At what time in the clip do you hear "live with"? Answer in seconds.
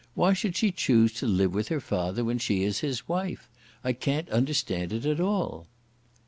1.27-1.67